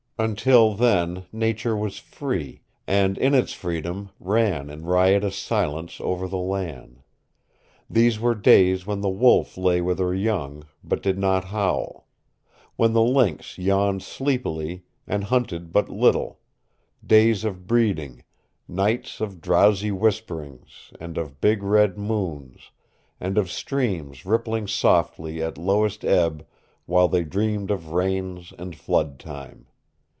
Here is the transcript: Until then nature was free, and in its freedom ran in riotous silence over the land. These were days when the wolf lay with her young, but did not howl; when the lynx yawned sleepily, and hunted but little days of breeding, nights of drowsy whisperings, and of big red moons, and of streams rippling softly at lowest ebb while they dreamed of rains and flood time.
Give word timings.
Until 0.19 0.75
then 0.75 1.25
nature 1.31 1.75
was 1.75 1.97
free, 1.97 2.61
and 2.85 3.17
in 3.17 3.33
its 3.33 3.53
freedom 3.53 4.11
ran 4.19 4.69
in 4.69 4.85
riotous 4.85 5.35
silence 5.35 5.99
over 5.99 6.27
the 6.27 6.37
land. 6.37 7.01
These 7.89 8.19
were 8.19 8.35
days 8.35 8.85
when 8.85 9.01
the 9.01 9.09
wolf 9.09 9.57
lay 9.57 9.81
with 9.81 9.97
her 9.97 10.13
young, 10.13 10.65
but 10.83 11.01
did 11.01 11.17
not 11.17 11.45
howl; 11.45 12.05
when 12.75 12.93
the 12.93 13.01
lynx 13.01 13.57
yawned 13.57 14.03
sleepily, 14.03 14.83
and 15.07 15.23
hunted 15.23 15.73
but 15.73 15.89
little 15.89 16.37
days 17.03 17.43
of 17.43 17.65
breeding, 17.65 18.23
nights 18.67 19.21
of 19.21 19.41
drowsy 19.41 19.89
whisperings, 19.89 20.93
and 20.99 21.17
of 21.17 21.41
big 21.41 21.63
red 21.63 21.97
moons, 21.97 22.69
and 23.19 23.39
of 23.39 23.49
streams 23.49 24.23
rippling 24.23 24.67
softly 24.67 25.41
at 25.41 25.57
lowest 25.57 26.05
ebb 26.05 26.45
while 26.85 27.07
they 27.07 27.23
dreamed 27.23 27.71
of 27.71 27.89
rains 27.91 28.53
and 28.59 28.75
flood 28.75 29.17
time. 29.17 29.65